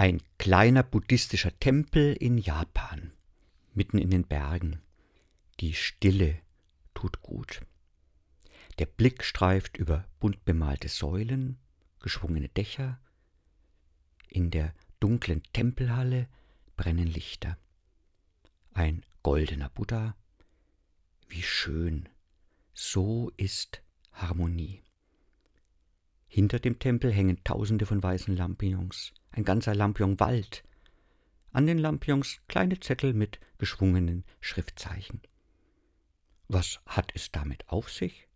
Ein 0.00 0.22
kleiner 0.38 0.82
buddhistischer 0.82 1.52
Tempel 1.60 2.14
in 2.14 2.38
Japan, 2.38 3.12
mitten 3.74 3.98
in 3.98 4.08
den 4.08 4.24
Bergen. 4.24 4.80
Die 5.60 5.74
Stille 5.74 6.38
tut 6.94 7.20
gut. 7.20 7.60
Der 8.78 8.86
Blick 8.86 9.22
streift 9.22 9.76
über 9.76 10.08
bunt 10.18 10.42
bemalte 10.46 10.88
Säulen, 10.88 11.58
geschwungene 11.98 12.48
Dächer. 12.48 12.98
In 14.26 14.50
der 14.50 14.72
dunklen 15.00 15.42
Tempelhalle 15.52 16.28
brennen 16.76 17.06
Lichter. 17.06 17.58
Ein 18.72 19.04
goldener 19.22 19.68
Buddha. 19.68 20.16
Wie 21.28 21.42
schön. 21.42 22.08
So 22.72 23.32
ist 23.36 23.82
Harmonie. 24.12 24.82
Hinter 26.26 26.58
dem 26.58 26.78
Tempel 26.78 27.12
hängen 27.12 27.44
tausende 27.44 27.84
von 27.84 28.02
weißen 28.02 28.34
Lampions, 28.34 29.12
ein 29.32 29.44
ganzer 29.44 29.74
Lampion-Wald. 29.74 30.62
An 31.52 31.66
den 31.66 31.78
Lampions 31.78 32.40
kleine 32.48 32.78
Zettel 32.78 33.12
mit 33.12 33.40
geschwungenen 33.58 34.24
Schriftzeichen. 34.40 35.20
Was 36.48 36.80
hat 36.86 37.12
es 37.14 37.30
damit 37.30 37.68
auf 37.68 37.90
sich? 37.90 38.26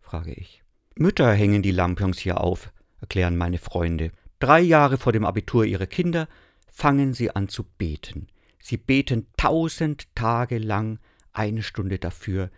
frage 0.00 0.32
ich. 0.32 0.62
Mütter 0.94 1.32
hängen 1.32 1.62
die 1.62 1.70
Lampions 1.70 2.18
hier 2.18 2.40
auf, 2.40 2.72
erklären 3.00 3.36
meine 3.36 3.58
Freunde. 3.58 4.12
Drei 4.38 4.60
Jahre 4.60 4.98
vor 4.98 5.12
dem 5.12 5.24
Abitur 5.24 5.64
ihrer 5.64 5.86
Kinder 5.86 6.28
fangen 6.68 7.12
sie 7.12 7.30
an 7.30 7.48
zu 7.48 7.64
beten. 7.64 8.28
Sie 8.60 8.76
beten 8.76 9.26
tausend 9.36 10.14
Tage 10.14 10.58
lang 10.58 10.98
eine 11.32 11.62
Stunde 11.62 11.98
dafür, 11.98 12.50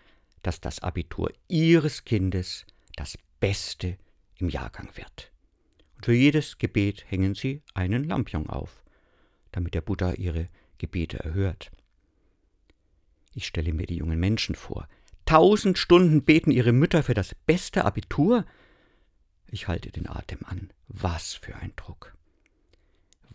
dass 0.43 0.61
das 0.61 0.81
Abitur 0.81 1.31
ihres 1.49 2.05
Kindes 2.05 2.67
das 2.97 3.17
Beste 3.41 3.97
im 4.39 4.49
Jahrgang 4.49 4.91
wird. 4.95 5.32
Für 6.03 6.13
jedes 6.13 6.59
Gebet 6.59 7.05
hängen 7.09 7.35
sie 7.35 7.63
einen 7.75 8.05
Lampion 8.05 8.49
auf, 8.49 8.83
damit 9.53 9.75
der 9.75 9.83
Buddha 9.83 10.13
ihre 10.15 10.49
Gebete 10.79 11.21
erhört. 11.21 11.71
Ich 13.35 13.47
stelle 13.47 13.73
mir 13.73 13.87
die 13.87 13.97
jungen 13.97 14.19
Menschen 14.19 14.55
vor, 14.55 14.89
Tausend 15.25 15.79
Stunden 15.79 16.25
beten 16.25 16.51
ihre 16.51 16.73
Mütter 16.73 17.03
für 17.03 17.15
das 17.15 17.35
beste 17.47 17.85
Abitur? 17.85 18.45
Ich 19.47 19.69
halte 19.69 19.91
den 19.91 20.09
Atem 20.09 20.41
an. 20.45 20.73
Was 20.89 21.35
für 21.35 21.55
ein 21.57 21.73
Druck. 21.77 22.17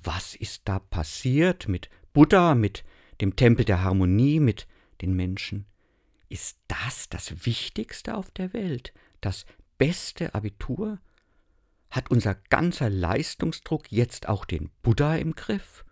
Was 0.03 0.35
ist 0.35 0.63
da 0.65 0.79
passiert 0.79 1.67
mit 1.67 1.89
Buddha, 2.13 2.55
mit 2.55 2.83
dem 3.21 3.35
Tempel 3.35 3.65
der 3.65 3.83
Harmonie, 3.83 4.39
mit 4.39 4.67
den 5.01 5.13
Menschen? 5.13 5.65
Ist 6.29 6.59
das 6.67 7.09
das 7.09 7.45
Wichtigste 7.45 8.15
auf 8.15 8.29
der 8.31 8.53
Welt? 8.53 8.93
Das 9.21 9.45
beste 9.77 10.35
Abitur? 10.35 10.99
Hat 11.89 12.11
unser 12.11 12.35
ganzer 12.35 12.89
Leistungsdruck 12.89 13.91
jetzt 13.91 14.27
auch 14.29 14.45
den 14.45 14.69
Buddha 14.81 15.15
im 15.15 15.35
Griff? 15.35 15.85